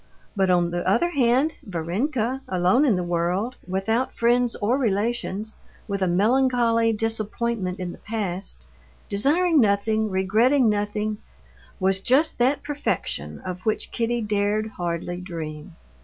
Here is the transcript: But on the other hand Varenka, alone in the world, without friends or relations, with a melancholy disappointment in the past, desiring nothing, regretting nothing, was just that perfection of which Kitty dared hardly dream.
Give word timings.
But 0.35 0.49
on 0.49 0.69
the 0.69 0.83
other 0.89 1.11
hand 1.11 1.53
Varenka, 1.63 2.41
alone 2.47 2.85
in 2.85 2.95
the 2.95 3.03
world, 3.03 3.55
without 3.67 4.11
friends 4.11 4.55
or 4.55 4.75
relations, 4.75 5.57
with 5.87 6.01
a 6.01 6.07
melancholy 6.07 6.91
disappointment 6.91 7.77
in 7.79 7.91
the 7.91 7.99
past, 7.99 8.65
desiring 9.09 9.59
nothing, 9.61 10.09
regretting 10.09 10.69
nothing, 10.69 11.19
was 11.79 11.99
just 11.99 12.39
that 12.39 12.63
perfection 12.63 13.41
of 13.41 13.61
which 13.63 13.91
Kitty 13.91 14.23
dared 14.23 14.69
hardly 14.69 15.21
dream. 15.21 15.75